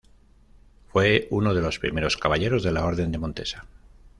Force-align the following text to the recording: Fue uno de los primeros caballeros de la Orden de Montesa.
Fue 0.91 1.27
uno 1.29 1.53
de 1.53 1.61
los 1.61 1.77
primeros 1.77 2.17
caballeros 2.17 2.63
de 2.63 2.71
la 2.71 2.83
Orden 2.85 3.11
de 3.11 3.19
Montesa. 3.19 3.67